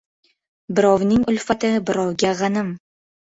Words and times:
Birovning 0.79 1.25
ulfati 1.33 1.71
birovga 1.91 2.33
g‘anim. 2.41 2.73